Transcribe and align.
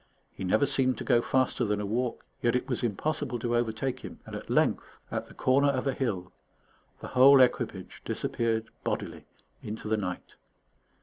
He 0.31 0.43
never 0.43 0.65
seemed 0.65 0.97
to 0.97 1.03
go 1.03 1.21
faster 1.21 1.63
than 1.63 1.79
a 1.79 1.85
walk, 1.85 2.25
yet 2.41 2.55
it 2.55 2.67
was 2.67 2.81
impossible 2.81 3.37
to 3.37 3.55
overtake 3.55 3.99
him; 3.99 4.19
and 4.25 4.35
at 4.35 4.49
length, 4.49 4.97
at 5.11 5.27
the 5.27 5.35
corner 5.35 5.67
of 5.67 5.85
a 5.85 5.93
hill, 5.93 6.31
the 7.01 7.09
whole 7.09 7.39
equipage 7.39 8.01
disappeared 8.03 8.69
bodily 8.83 9.25
into 9.61 9.87
the 9.87 9.97
night. 9.97 10.33